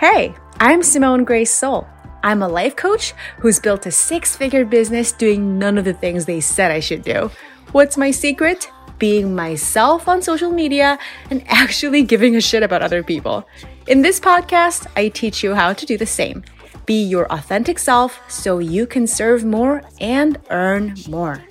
Hey, 0.00 0.34
I'm 0.58 0.82
Simone 0.82 1.24
Grace 1.24 1.54
Seol. 1.54 1.86
I'm 2.22 2.42
a 2.42 2.48
life 2.48 2.74
coach 2.74 3.12
who's 3.36 3.60
built 3.60 3.84
a 3.84 3.90
six 3.90 4.34
figure 4.34 4.64
business 4.64 5.12
doing 5.12 5.58
none 5.58 5.76
of 5.76 5.84
the 5.84 5.92
things 5.92 6.24
they 6.24 6.40
said 6.40 6.70
I 6.70 6.80
should 6.80 7.02
do. 7.02 7.30
What's 7.72 7.98
my 7.98 8.10
secret? 8.10 8.70
Being 8.98 9.34
myself 9.36 10.08
on 10.08 10.22
social 10.22 10.50
media 10.50 10.98
and 11.28 11.44
actually 11.48 12.02
giving 12.02 12.34
a 12.34 12.40
shit 12.40 12.62
about 12.62 12.80
other 12.80 13.02
people. 13.02 13.46
In 13.88 14.00
this 14.00 14.18
podcast, 14.18 14.86
I 14.96 15.08
teach 15.08 15.44
you 15.44 15.54
how 15.54 15.74
to 15.74 15.84
do 15.84 15.98
the 15.98 16.06
same. 16.06 16.44
Be 16.86 17.02
your 17.02 17.30
authentic 17.30 17.78
self 17.78 18.22
so 18.26 18.58
you 18.58 18.86
can 18.86 19.06
serve 19.06 19.44
more 19.44 19.82
and 20.00 20.38
earn 20.48 20.94
more. 21.10 21.44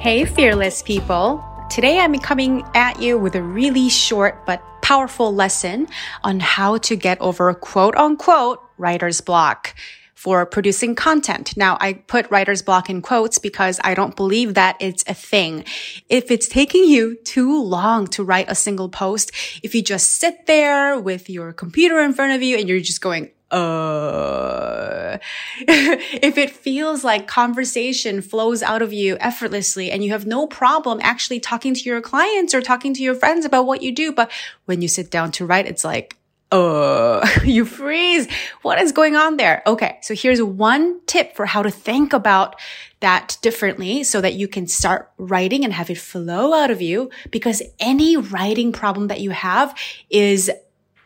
Hey, 0.00 0.24
fearless 0.24 0.82
people. 0.82 1.40
Today 1.70 2.00
I'm 2.00 2.18
coming 2.18 2.64
at 2.74 3.00
you 3.00 3.16
with 3.16 3.36
a 3.36 3.42
really 3.42 3.88
short 3.88 4.44
but 4.44 4.60
powerful 4.86 5.34
lesson 5.34 5.88
on 6.22 6.38
how 6.38 6.78
to 6.78 6.94
get 6.94 7.20
over 7.20 7.52
quote 7.54 7.96
unquote 7.96 8.60
writer's 8.78 9.20
block 9.20 9.74
for 10.14 10.46
producing 10.46 10.94
content. 10.94 11.56
Now, 11.56 11.76
I 11.80 11.94
put 11.94 12.30
writer's 12.30 12.62
block 12.62 12.88
in 12.88 13.02
quotes 13.02 13.40
because 13.40 13.80
I 13.82 13.94
don't 13.94 14.14
believe 14.14 14.54
that 14.54 14.76
it's 14.78 15.02
a 15.08 15.12
thing. 15.14 15.64
If 16.08 16.30
it's 16.30 16.46
taking 16.46 16.84
you 16.84 17.16
too 17.24 17.60
long 17.60 18.06
to 18.14 18.22
write 18.22 18.48
a 18.48 18.54
single 18.54 18.88
post, 18.88 19.32
if 19.64 19.74
you 19.74 19.82
just 19.82 20.20
sit 20.20 20.46
there 20.46 21.00
with 21.00 21.28
your 21.28 21.52
computer 21.52 22.00
in 22.00 22.12
front 22.12 22.34
of 22.34 22.42
you 22.44 22.56
and 22.56 22.68
you're 22.68 22.78
just 22.78 23.00
going, 23.00 23.32
uh, 23.50 25.18
if 25.60 26.36
it 26.36 26.50
feels 26.50 27.04
like 27.04 27.26
conversation 27.26 28.20
flows 28.20 28.62
out 28.62 28.82
of 28.82 28.92
you 28.92 29.16
effortlessly 29.20 29.90
and 29.90 30.04
you 30.04 30.10
have 30.10 30.26
no 30.26 30.46
problem 30.46 30.98
actually 31.02 31.40
talking 31.40 31.74
to 31.74 31.82
your 31.82 32.00
clients 32.00 32.54
or 32.54 32.60
talking 32.60 32.92
to 32.94 33.02
your 33.02 33.14
friends 33.14 33.44
about 33.44 33.66
what 33.66 33.82
you 33.82 33.92
do, 33.92 34.12
but 34.12 34.30
when 34.64 34.82
you 34.82 34.88
sit 34.88 35.10
down 35.10 35.30
to 35.32 35.46
write, 35.46 35.66
it's 35.66 35.84
like, 35.84 36.16
uh, 36.52 37.26
you 37.44 37.64
freeze. 37.64 38.28
What 38.62 38.80
is 38.80 38.92
going 38.92 39.16
on 39.16 39.36
there? 39.36 39.62
Okay. 39.66 39.98
So 40.02 40.14
here's 40.14 40.42
one 40.42 41.00
tip 41.06 41.34
for 41.34 41.46
how 41.46 41.62
to 41.62 41.70
think 41.70 42.12
about 42.12 42.56
that 43.00 43.36
differently 43.42 44.04
so 44.04 44.20
that 44.20 44.34
you 44.34 44.48
can 44.48 44.66
start 44.66 45.10
writing 45.18 45.64
and 45.64 45.72
have 45.72 45.90
it 45.90 45.98
flow 45.98 46.54
out 46.54 46.70
of 46.70 46.80
you 46.80 47.10
because 47.30 47.62
any 47.78 48.16
writing 48.16 48.72
problem 48.72 49.08
that 49.08 49.20
you 49.20 49.30
have 49.30 49.76
is 50.08 50.50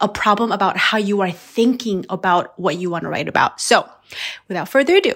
a 0.00 0.08
problem 0.08 0.52
about 0.52 0.76
how 0.76 0.98
you 0.98 1.20
are 1.20 1.30
thinking 1.30 2.06
about 2.08 2.58
what 2.58 2.78
you 2.78 2.90
want 2.90 3.04
to 3.04 3.10
write 3.10 3.28
about. 3.28 3.60
So 3.60 3.88
without 4.48 4.68
further 4.68 4.96
ado, 4.96 5.14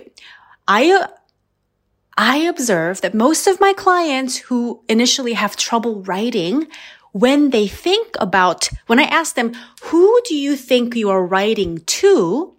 I, 0.69 1.07
I 2.17 2.37
observe 2.39 3.01
that 3.01 3.15
most 3.15 3.47
of 3.47 3.61
my 3.61 3.73
clients 3.73 4.37
who 4.37 4.83
initially 4.89 5.35
have 5.35 5.57
trouble 5.57 6.03
writing, 6.03 6.69
when 7.13 7.51
they 7.51 7.69
think 7.69 8.15
about, 8.19 8.69
when 8.87 8.99
I 8.99 9.05
ask 9.05 9.35
them, 9.35 9.53
who 9.85 10.21
do 10.25 10.35
you 10.35 10.57
think 10.57 10.97
you 10.97 11.11
are 11.11 11.25
writing 11.25 11.79
to? 11.79 12.55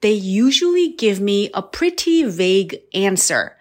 They 0.00 0.12
usually 0.12 0.94
give 0.94 1.20
me 1.20 1.50
a 1.52 1.62
pretty 1.62 2.24
vague 2.24 2.80
answer 2.94 3.56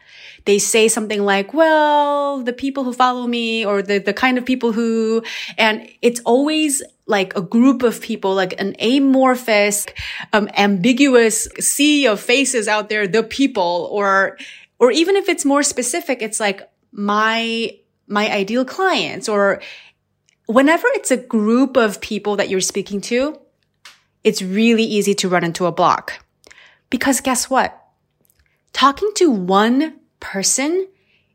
they 0.50 0.58
say 0.58 0.88
something 0.88 1.24
like, 1.24 1.54
well, 1.54 2.42
the 2.42 2.54
people 2.54 2.84
who 2.84 2.92
follow 2.92 3.28
me 3.28 3.64
or 3.64 3.84
the, 3.84 4.00
the 4.00 4.14
kind 4.14 4.36
of 4.36 4.46
people 4.46 4.72
who, 4.72 5.22
and 5.60 5.88
it's 6.02 6.22
always 6.22 6.82
like 7.10 7.36
a 7.36 7.42
group 7.42 7.82
of 7.82 8.02
people, 8.02 8.36
like 8.36 8.62
an 8.62 8.76
amorphous, 8.80 9.88
um, 10.32 10.48
ambiguous 10.56 11.48
sea 11.60 12.06
of 12.06 12.20
faces 12.20 12.68
out 12.68 12.88
there, 12.88 13.08
the 13.08 13.24
people, 13.24 13.90
or, 13.92 14.38
or 14.78 14.92
even 14.92 15.16
if 15.16 15.28
it's 15.28 15.44
more 15.44 15.64
specific, 15.64 16.22
it's 16.22 16.40
like 16.40 16.70
my, 16.92 17.76
my 18.08 18.32
ideal 18.32 18.64
clients 18.64 19.28
or 19.28 19.60
whenever 20.46 20.88
it's 20.90 21.10
a 21.10 21.18
group 21.18 21.76
of 21.78 22.00
people 22.00 22.36
that 22.36 22.48
you're 22.48 22.62
speaking 22.62 23.02
to, 23.02 23.40
it's 24.24 24.44
really 24.44 24.84
easy 24.84 25.16
to 25.16 25.30
run 25.30 25.44
into 25.44 25.66
a 25.66 25.72
block. 25.72 26.24
Because 26.92 27.22
guess 27.22 27.50
what? 27.50 27.76
Talking 28.72 29.10
to 29.16 29.32
one 29.32 30.00
person 30.20 30.88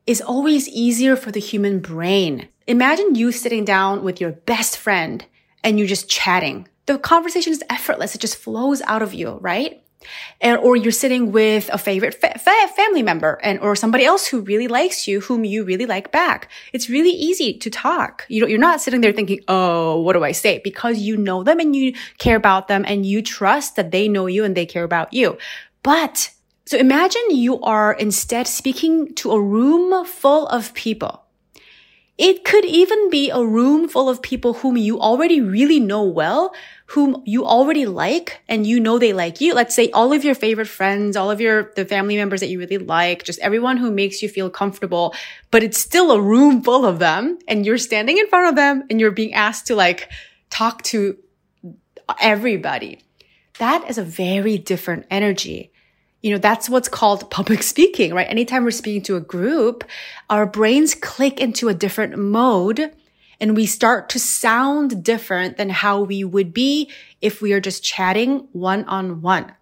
is 0.07 0.21
always 0.21 0.69
easier 0.69 1.17
for 1.17 1.33
the 1.33 1.41
human 1.41 1.81
brain. 1.81 2.49
Imagine 2.69 3.17
you 3.17 3.33
sitting 3.33 3.65
down 3.65 4.05
with 4.05 4.21
your 4.21 4.33
best 4.33 4.77
friend 4.79 5.25
and 5.65 5.79
you're 5.79 5.89
just 5.89 6.09
chatting. 6.09 6.69
The 6.87 6.99
conversation 6.99 7.53
is 7.53 7.65
effortless. 7.71 8.15
It 8.15 8.21
just 8.21 8.37
flows 8.37 8.83
out 8.83 9.03
of 9.03 9.15
you, 9.15 9.39
right? 9.41 9.81
And, 10.41 10.59
or 10.59 10.77
you're 10.77 10.93
sitting 10.93 11.33
with 11.33 11.71
a 11.73 11.79
favorite 11.79 12.15
fa- 12.15 12.39
fa- 12.39 12.69
family 12.77 13.03
member 13.03 13.41
and, 13.43 13.59
or 13.61 13.75
somebody 13.75 14.05
else 14.05 14.27
who 14.27 14.43
really 14.43 14.69
likes 14.69 15.09
you, 15.09 15.21
whom 15.23 15.45
you 15.45 15.65
really 15.65 15.87
like 15.87 16.13
back. 16.13 16.51
It's 16.75 16.91
really 16.91 17.11
easy 17.11 17.57
to 17.59 17.71
talk. 17.71 18.27
You 18.29 18.43
know, 18.43 18.47
you're 18.47 18.59
not 18.59 18.83
sitting 18.83 19.01
there 19.01 19.13
thinking, 19.13 19.41
Oh, 19.49 20.01
what 20.03 20.13
do 20.13 20.23
I 20.23 20.33
say? 20.33 20.61
Because 20.63 20.99
you 20.99 21.17
know 21.17 21.43
them 21.43 21.59
and 21.59 21.75
you 21.75 21.95
care 22.19 22.37
about 22.37 22.69
them 22.69 22.85
and 22.87 23.07
you 23.07 23.23
trust 23.23 23.77
that 23.77 23.93
they 23.93 24.07
know 24.07 24.27
you 24.27 24.45
and 24.45 24.55
they 24.55 24.67
care 24.67 24.85
about 24.85 25.15
you. 25.15 25.39
But 25.83 26.31
so 26.67 26.79
imagine 26.79 27.23
you 27.31 27.61
are 27.63 27.93
instead 27.93 28.47
speaking 28.47 29.15
to 29.17 29.33
a 29.33 29.41
room 29.41 30.05
full 30.05 30.47
of 30.49 30.75
people. 30.75 31.24
It 32.17 32.45
could 32.45 32.65
even 32.65 33.11
be 33.11 33.31
a 33.31 33.45
room 33.45 33.89
full 33.89 34.09
of 34.09 34.23
people 34.23 34.55
whom 34.55 34.77
you 34.77 35.01
already 35.01 35.41
really 35.41 35.81
know 35.81 36.05
well, 36.05 36.55
whom 36.87 37.21
you 37.27 37.45
already 37.45 37.87
like, 37.87 38.41
and 38.49 38.65
you 38.65 38.79
know 38.79 39.01
they 39.01 39.13
like 39.13 39.41
you. 39.41 39.53
Let's 39.53 39.75
say 39.75 39.91
all 39.91 40.13
of 40.13 40.25
your 40.25 40.37
favorite 40.37 40.69
friends, 40.69 41.17
all 41.17 41.29
of 41.29 41.41
your, 41.41 41.73
the 41.75 41.85
family 41.85 42.17
members 42.17 42.39
that 42.39 42.51
you 42.51 42.61
really 42.61 42.79
like, 42.79 43.25
just 43.25 43.41
everyone 43.41 43.79
who 43.79 43.91
makes 43.91 44.23
you 44.23 44.29
feel 44.29 44.49
comfortable, 44.49 45.13
but 45.51 45.65
it's 45.65 45.79
still 45.79 46.13
a 46.13 46.21
room 46.21 46.63
full 46.63 46.87
of 46.87 47.01
them, 47.01 47.37
and 47.49 47.67
you're 47.67 47.79
standing 47.79 48.19
in 48.19 48.29
front 48.29 48.49
of 48.49 48.55
them, 48.55 48.85
and 48.89 49.01
you're 49.01 49.11
being 49.11 49.35
asked 49.35 49.67
to 49.67 49.75
like 49.75 50.09
talk 50.51 50.83
to 50.85 51.19
everybody. 52.21 53.03
That 53.59 53.91
is 53.91 53.99
a 53.99 54.05
very 54.05 54.57
different 54.57 55.07
energy 55.11 55.73
you 56.25 56.31
know, 56.31 56.39
that's 56.39 56.71
what's 56.71 56.89
called 56.89 57.31
public 57.31 57.63
speaking, 57.63 58.15
right? 58.15 58.31
Anytime 58.31 58.65
we're 58.65 58.71
speaking 58.71 59.03
to 59.03 59.17
a 59.17 59.21
group, 59.21 59.85
our 60.31 60.47
brains 60.47 60.95
click 60.95 61.39
into 61.39 61.69
a 61.69 61.75
different 61.75 62.17
mode 62.17 62.95
and 63.39 63.55
we 63.55 63.67
start 63.67 64.09
to 64.09 64.19
sound 64.19 65.05
different 65.05 65.59
than 65.59 65.69
how 65.69 66.01
we 66.01 66.25
would 66.25 66.55
be 66.55 66.91
if 67.21 67.43
we 67.43 67.53
are 67.53 67.61
just 67.61 67.85
chatting 67.85 68.49
one 68.53 68.85
on 68.85 69.21
one. 69.21 69.53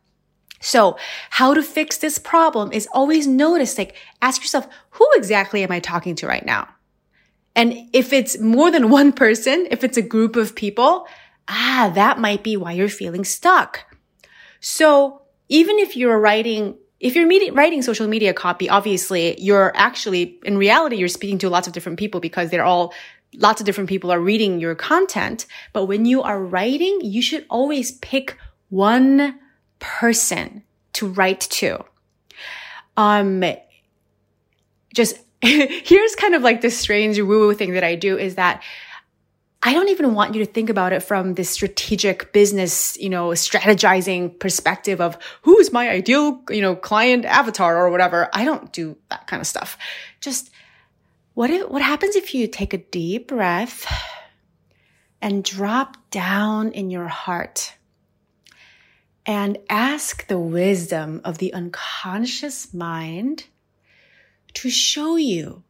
So 0.61 0.97
how 1.31 1.53
to 1.53 1.65
fix 1.65 1.97
this 1.97 2.21
problem 2.21 2.71
is 2.71 2.87
always 2.93 3.27
notice, 3.27 3.77
like 3.77 3.97
ask 4.23 4.41
yourself, 4.41 4.69
who 4.91 5.09
exactly 5.15 5.65
am 5.65 5.73
I 5.73 5.81
talking 5.81 6.15
to 6.15 6.29
right 6.29 6.47
now? 6.47 6.69
And 7.57 7.89
if 7.93 8.13
it's 8.13 8.39
more 8.39 8.71
than 8.71 8.89
one 8.89 9.11
person, 9.11 9.67
if 9.73 9.83
it's 9.83 9.97
a 9.97 10.03
group 10.03 10.37
of 10.37 10.55
people, 10.55 11.09
ah, 11.49 11.91
that 11.97 12.21
might 12.21 12.45
be 12.45 12.57
why 12.57 12.71
you're 12.71 12.89
feeling 12.89 13.25
stuck. 13.25 13.81
So 14.61 15.22
even 15.53 15.79
if 15.79 15.97
you're 15.97 16.19
writing 16.19 16.77
if 16.99 17.17
you're 17.17 17.27
media, 17.27 17.53
writing 17.53 17.83
social 17.83 18.07
media 18.07 18.33
copy, 18.33 18.71
obviously 18.71 19.39
you're 19.41 19.73
actually, 19.75 20.39
in 20.45 20.57
reality, 20.57 20.97
you're 20.97 21.09
speaking 21.09 21.39
to 21.39 21.51
lots 21.51 21.67
of 21.67 21.73
different 21.73 21.99
people 21.99 22.21
because 22.21 22.51
they're 22.51 22.65
all, 22.65 22.95
lots 23.35 23.61
of 23.61 23.67
different 23.67 23.89
people 23.89 24.13
are 24.13 24.21
reading 24.21 24.61
your 24.61 24.77
content. 24.77 25.47
But 25.73 25.87
when 25.87 26.05
you 26.05 26.23
are 26.23 26.41
writing, 26.41 27.01
you 27.03 27.21
should 27.21 27.45
always 27.51 27.91
pick 27.99 28.39
one 28.69 29.37
person 29.81 30.63
to 30.93 31.09
write 31.09 31.41
to. 31.41 31.85
Um, 32.97 33.43
just 34.95 35.19
here's 35.41 36.15
kind 36.15 36.37
of 36.37 36.43
like 36.43 36.61
this 36.61 36.79
strange 36.79 37.19
woo 37.19 37.27
woo 37.27 37.55
thing 37.55 37.73
that 37.73 37.83
I 37.83 37.97
do 37.97 38.17
is 38.17 38.37
that 38.37 38.63
I 39.65 39.75
don't 39.75 39.89
even 39.89 40.15
want 40.15 40.35
you 40.35 40.45
to 40.45 40.51
think 40.51 40.71
about 40.71 40.93
it 40.93 41.05
from 41.05 41.35
this 41.35 41.51
strategic 41.51 42.33
business, 42.33 42.99
you 42.99 43.09
know, 43.09 43.29
strategizing 43.29 44.39
perspective 44.39 45.01
of 45.01 45.17
who's 45.43 45.73
my 45.73 45.89
ideal, 45.89 46.43
you 46.51 46.61
know, 46.61 46.75
client 46.75 47.25
avatar 47.25 47.77
or 47.77 47.91
whatever. 47.91 48.29
I 48.33 48.45
don't 48.45 48.73
do 48.73 48.97
that 49.09 49.29
kind 49.29 49.41
of 49.41 49.47
stuff. 49.47 49.79
Just 50.21 50.51
what 51.35 51.51
if, 51.51 51.69
what 51.69 51.81
happens 51.81 52.17
if 52.17 52.35
you 52.35 52.49
take 52.49 52.75
a 52.75 52.79
deep 52.79 53.29
breath 53.29 53.87
and 55.21 55.45
drop 55.45 55.97
down 56.11 56.73
in 56.73 56.91
your 56.91 57.07
heart 57.07 57.75
and 59.25 59.59
ask 59.71 60.27
the 60.27 60.39
wisdom 60.39 61.21
of 61.25 61.39
the 61.39 61.55
unconscious 61.55 62.75
mind 62.75 63.45
to 64.55 64.69
show 64.69 65.15
you 65.15 65.63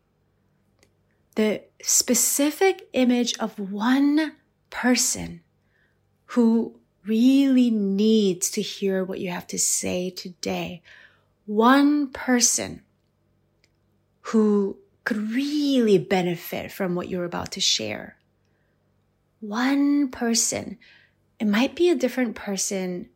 the 1.34 1.62
specific 1.82 2.88
image 2.92 3.36
of 3.38 3.58
one 3.58 4.32
person 4.70 5.42
who 6.26 6.78
really 7.04 7.70
needs 7.70 8.50
to 8.50 8.62
hear 8.62 9.04
what 9.04 9.20
you 9.20 9.30
have 9.30 9.46
to 9.48 9.58
say 9.58 10.10
today. 10.10 10.82
One 11.46 12.10
person 12.10 12.82
who 14.22 14.78
could 15.04 15.32
really 15.32 15.98
benefit 15.98 16.70
from 16.70 16.94
what 16.94 17.08
you're 17.08 17.24
about 17.24 17.52
to 17.52 17.60
share. 17.60 18.16
One 19.40 20.08
person. 20.10 20.78
It 21.40 21.48
might 21.48 21.74
be 21.74 21.90
a 21.90 21.96
different 21.96 22.36
person 22.36 23.08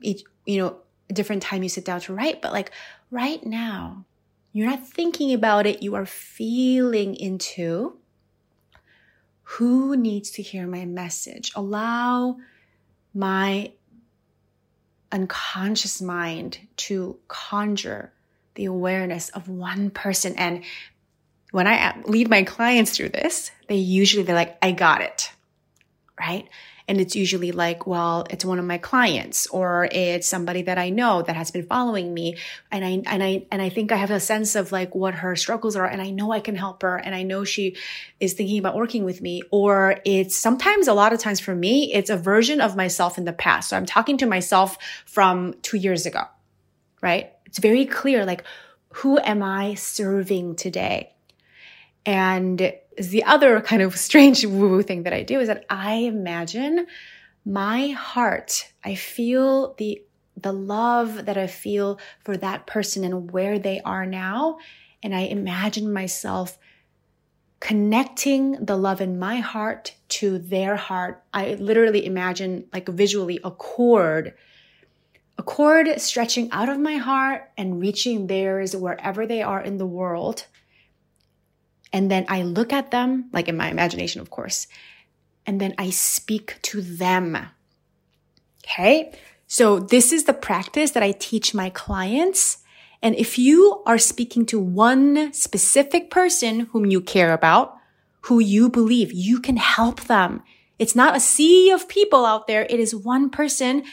each, 0.00 0.22
you 0.46 0.58
know, 0.58 0.78
a 1.10 1.12
different 1.12 1.42
time 1.42 1.62
you 1.62 1.68
sit 1.68 1.84
down 1.84 2.00
to 2.00 2.14
write, 2.14 2.40
but 2.40 2.52
like 2.52 2.70
right 3.10 3.44
now, 3.44 4.06
you're 4.54 4.70
not 4.70 4.86
thinking 4.86 5.34
about 5.34 5.66
it. 5.66 5.82
You 5.82 5.96
are 5.96 6.06
feeling 6.06 7.16
into 7.16 7.98
who 9.42 9.96
needs 9.96 10.30
to 10.30 10.42
hear 10.42 10.66
my 10.66 10.84
message. 10.84 11.50
Allow 11.56 12.36
my 13.12 13.72
unconscious 15.10 16.00
mind 16.00 16.58
to 16.76 17.18
conjure 17.26 18.12
the 18.54 18.66
awareness 18.66 19.28
of 19.30 19.48
one 19.48 19.90
person. 19.90 20.34
And 20.36 20.62
when 21.50 21.66
I 21.66 22.00
lead 22.04 22.30
my 22.30 22.44
clients 22.44 22.96
through 22.96 23.08
this, 23.08 23.50
they 23.68 23.76
usually, 23.76 24.22
they're 24.22 24.36
like, 24.36 24.56
I 24.62 24.70
got 24.70 25.02
it. 25.02 25.32
Right. 26.18 26.48
And 26.86 27.00
it's 27.00 27.16
usually 27.16 27.50
like, 27.50 27.86
well, 27.86 28.26
it's 28.28 28.44
one 28.44 28.58
of 28.58 28.66
my 28.66 28.76
clients 28.76 29.46
or 29.46 29.88
it's 29.90 30.28
somebody 30.28 30.62
that 30.62 30.76
I 30.76 30.90
know 30.90 31.22
that 31.22 31.34
has 31.34 31.50
been 31.50 31.64
following 31.66 32.12
me. 32.12 32.36
And 32.70 32.84
I, 32.84 33.02
and 33.06 33.22
I, 33.22 33.46
and 33.50 33.62
I 33.62 33.70
think 33.70 33.90
I 33.90 33.96
have 33.96 34.10
a 34.10 34.20
sense 34.20 34.54
of 34.54 34.70
like 34.70 34.94
what 34.94 35.14
her 35.14 35.34
struggles 35.34 35.76
are. 35.76 35.86
And 35.86 36.02
I 36.02 36.10
know 36.10 36.30
I 36.30 36.40
can 36.40 36.56
help 36.56 36.82
her. 36.82 36.98
And 36.98 37.14
I 37.14 37.22
know 37.22 37.44
she 37.44 37.76
is 38.20 38.34
thinking 38.34 38.58
about 38.58 38.76
working 38.76 39.04
with 39.04 39.22
me. 39.22 39.42
Or 39.50 39.98
it's 40.04 40.36
sometimes 40.36 40.86
a 40.86 40.92
lot 40.92 41.14
of 41.14 41.20
times 41.20 41.40
for 41.40 41.54
me, 41.54 41.90
it's 41.94 42.10
a 42.10 42.18
version 42.18 42.60
of 42.60 42.76
myself 42.76 43.16
in 43.16 43.24
the 43.24 43.32
past. 43.32 43.70
So 43.70 43.78
I'm 43.78 43.86
talking 43.86 44.18
to 44.18 44.26
myself 44.26 44.76
from 45.06 45.54
two 45.62 45.78
years 45.78 46.04
ago, 46.04 46.24
right? 47.00 47.32
It's 47.46 47.58
very 47.58 47.86
clear, 47.86 48.26
like, 48.26 48.44
who 48.90 49.18
am 49.18 49.42
I 49.42 49.74
serving 49.74 50.56
today? 50.56 51.13
And 52.06 52.72
the 52.98 53.24
other 53.24 53.60
kind 53.60 53.82
of 53.82 53.96
strange 53.96 54.44
woo 54.46 54.68
woo 54.68 54.82
thing 54.82 55.04
that 55.04 55.12
I 55.12 55.22
do 55.22 55.40
is 55.40 55.48
that 55.48 55.64
I 55.68 55.94
imagine 55.94 56.86
my 57.44 57.88
heart, 57.88 58.72
I 58.82 58.94
feel 58.94 59.74
the 59.74 60.02
the 60.36 60.52
love 60.52 61.26
that 61.26 61.38
I 61.38 61.46
feel 61.46 61.98
for 62.24 62.36
that 62.36 62.66
person 62.66 63.04
and 63.04 63.30
where 63.30 63.58
they 63.58 63.80
are 63.80 64.04
now. 64.04 64.58
And 65.02 65.14
I 65.14 65.20
imagine 65.20 65.92
myself 65.92 66.58
connecting 67.60 68.52
the 68.64 68.76
love 68.76 69.00
in 69.00 69.18
my 69.18 69.36
heart 69.36 69.94
to 70.08 70.38
their 70.38 70.76
heart. 70.76 71.22
I 71.32 71.54
literally 71.54 72.04
imagine, 72.04 72.66
like 72.72 72.88
visually, 72.88 73.38
a 73.42 73.50
cord, 73.50 74.34
a 75.38 75.42
cord 75.42 76.00
stretching 76.00 76.50
out 76.50 76.68
of 76.68 76.78
my 76.78 76.96
heart 76.96 77.50
and 77.56 77.80
reaching 77.80 78.26
theirs 78.26 78.76
wherever 78.76 79.26
they 79.26 79.40
are 79.40 79.62
in 79.62 79.78
the 79.78 79.86
world. 79.86 80.46
And 81.94 82.10
then 82.10 82.26
I 82.28 82.42
look 82.42 82.72
at 82.72 82.90
them, 82.90 83.30
like 83.32 83.46
in 83.46 83.56
my 83.56 83.70
imagination, 83.70 84.20
of 84.20 84.28
course, 84.28 84.66
and 85.46 85.60
then 85.60 85.76
I 85.78 85.90
speak 85.90 86.60
to 86.62 86.82
them. 86.82 87.38
Okay. 88.64 89.12
So 89.46 89.78
this 89.78 90.12
is 90.12 90.24
the 90.24 90.34
practice 90.34 90.90
that 90.90 91.04
I 91.04 91.12
teach 91.12 91.54
my 91.54 91.70
clients. 91.70 92.58
And 93.00 93.14
if 93.14 93.38
you 93.38 93.80
are 93.86 93.98
speaking 93.98 94.44
to 94.46 94.58
one 94.58 95.32
specific 95.32 96.10
person 96.10 96.66
whom 96.72 96.84
you 96.86 97.00
care 97.00 97.32
about, 97.32 97.76
who 98.22 98.40
you 98.40 98.68
believe 98.68 99.12
you 99.12 99.38
can 99.38 99.56
help 99.56 100.00
them. 100.02 100.42
It's 100.80 100.96
not 100.96 101.14
a 101.14 101.20
sea 101.20 101.70
of 101.70 101.88
people 101.88 102.26
out 102.26 102.48
there. 102.48 102.66
It 102.68 102.80
is 102.80 102.92
one 102.92 103.30
person 103.30 103.84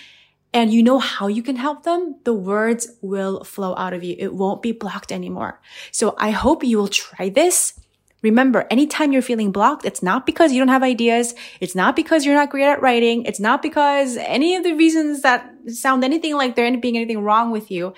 and 0.53 0.74
you 0.74 0.81
know 0.81 0.98
how 1.00 1.27
you 1.27 1.44
can 1.44 1.56
help 1.56 1.83
them, 1.83 2.15
the 2.24 2.33
words 2.33 2.98
will 3.01 3.44
flow 3.44 3.75
out 3.77 3.94
of 3.94 4.03
you. 4.03 4.15
It 4.18 4.33
won't 4.33 4.62
be 4.62 4.71
blocked 4.71 5.12
anymore. 5.12 5.62
So 5.92 6.15
I 6.18 6.31
hope 6.31 6.63
you 6.63 6.77
will 6.77 6.89
try 6.89 7.30
this. 7.30 7.80
Remember, 8.21 8.68
anytime 8.69 9.12
you're 9.12 9.21
feeling 9.21 9.51
blocked, 9.51 9.85
it's 9.85 10.03
not 10.03 10.25
because 10.25 10.51
you 10.51 10.59
don't 10.59 10.68
have 10.68 10.83
ideas. 10.83 11.33
It's 11.59 11.75
not 11.75 11.95
because 11.95 12.25
you're 12.25 12.35
not 12.35 12.51
great 12.51 12.65
at 12.68 12.81
writing. 12.81 13.25
It's 13.25 13.39
not 13.39 13.62
because 13.62 14.18
any 14.18 14.56
of 14.56 14.63
the 14.63 14.73
reasons 14.73 15.21
that 15.21 15.51
sound 15.68 16.03
anything 16.03 16.35
like 16.35 16.56
there 16.56 16.77
being 16.77 16.97
anything 16.97 17.23
wrong 17.23 17.51
with 17.51 17.71
you. 17.71 17.94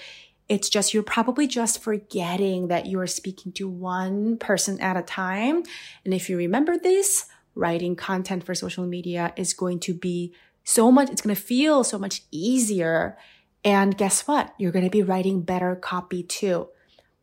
It's 0.50 0.70
just, 0.70 0.94
you're 0.94 1.04
probably 1.04 1.48
just 1.48 1.82
forgetting 1.82 2.68
that 2.68 2.86
you 2.86 3.00
are 3.00 3.08
speaking 3.08 3.52
to 3.54 3.68
one 3.68 4.38
person 4.38 4.80
at 4.82 4.98
a 4.98 5.02
time. 5.02 5.64
And 6.06 6.14
if 6.14 6.30
you 6.30 6.38
remember 6.38 6.78
this, 6.78 7.26
writing 7.56 7.96
content 7.96 8.44
for 8.46 8.56
social 8.56 8.86
media 8.86 9.34
is 9.36 9.54
going 9.54 9.80
to 9.82 9.94
be 9.94 10.34
so 10.64 10.92
much, 10.92 11.10
it's 11.10 11.22
going 11.22 11.36
to 11.36 11.42
feel 11.42 11.84
so 11.84 11.98
much 11.98 12.24
easier. 12.32 13.18
And 13.64 13.98
guess 13.98 14.28
what? 14.28 14.54
You're 14.58 14.72
going 14.72 14.86
to 14.86 14.92
be 14.92 15.04
writing 15.04 15.42
better 15.42 15.76
copy 15.76 16.24
too 16.24 16.70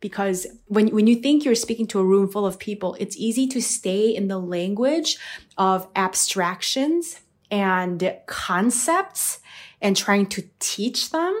because 0.01 0.47
when, 0.65 0.87
when 0.89 1.07
you 1.07 1.15
think 1.15 1.45
you're 1.45 1.55
speaking 1.55 1.87
to 1.87 1.99
a 1.99 2.03
room 2.03 2.27
full 2.27 2.45
of 2.45 2.59
people, 2.59 2.97
it's 2.99 3.15
easy 3.15 3.47
to 3.47 3.61
stay 3.61 4.09
in 4.09 4.27
the 4.27 4.39
language 4.39 5.17
of 5.57 5.87
abstractions 5.95 7.21
and 7.49 8.17
concepts 8.25 9.39
and 9.81 9.95
trying 9.95 10.25
to 10.25 10.43
teach 10.59 11.11
them. 11.11 11.39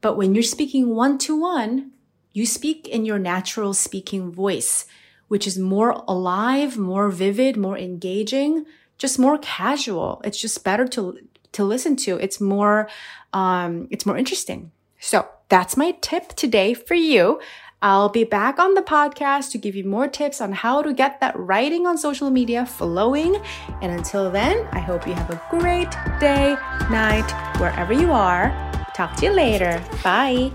But 0.00 0.16
when 0.16 0.34
you're 0.34 0.42
speaking 0.42 0.94
one 0.94 1.18
to 1.18 1.38
one, 1.38 1.92
you 2.32 2.46
speak 2.46 2.88
in 2.88 3.04
your 3.04 3.18
natural 3.18 3.74
speaking 3.74 4.32
voice, 4.32 4.86
which 5.28 5.46
is 5.46 5.58
more 5.58 5.90
alive, 6.08 6.78
more 6.78 7.10
vivid, 7.10 7.56
more 7.56 7.76
engaging, 7.76 8.64
just 8.96 9.18
more 9.18 9.38
casual. 9.38 10.20
It's 10.24 10.40
just 10.40 10.64
better 10.64 10.86
to, 10.88 11.18
to 11.52 11.64
listen 11.64 11.96
to. 11.96 12.16
It's 12.18 12.40
more, 12.40 12.88
um, 13.32 13.88
it's 13.90 14.06
more 14.06 14.16
interesting. 14.16 14.72
So 14.98 15.26
that's 15.48 15.76
my 15.76 15.92
tip 16.00 16.28
today 16.30 16.74
for 16.74 16.94
you. 16.94 17.40
I'll 17.82 18.08
be 18.08 18.22
back 18.22 18.60
on 18.60 18.74
the 18.74 18.82
podcast 18.82 19.50
to 19.52 19.58
give 19.58 19.74
you 19.74 19.84
more 19.84 20.06
tips 20.06 20.40
on 20.40 20.52
how 20.52 20.82
to 20.82 20.92
get 20.92 21.18
that 21.20 21.36
writing 21.36 21.84
on 21.86 21.98
social 21.98 22.30
media 22.30 22.64
flowing. 22.64 23.42
And 23.82 23.92
until 23.92 24.30
then, 24.30 24.68
I 24.70 24.78
hope 24.78 25.06
you 25.06 25.14
have 25.14 25.30
a 25.30 25.42
great 25.50 25.90
day, 26.20 26.56
night, 26.90 27.28
wherever 27.60 27.92
you 27.92 28.12
are. 28.12 28.50
Talk 28.94 29.16
to 29.16 29.26
you 29.26 29.32
later. 29.32 29.82
Bye. 30.04 30.52